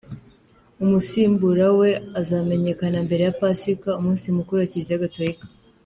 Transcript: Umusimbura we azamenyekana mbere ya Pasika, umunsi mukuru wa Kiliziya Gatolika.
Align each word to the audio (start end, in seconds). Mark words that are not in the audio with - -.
Umusimbura 0.83 1.67
we 1.79 1.89
azamenyekana 2.21 2.97
mbere 3.05 3.21
ya 3.27 3.35
Pasika, 3.41 3.89
umunsi 3.99 4.25
mukuru 4.37 4.57
wa 4.59 4.69
Kiliziya 4.71 5.03
Gatolika. 5.05 5.45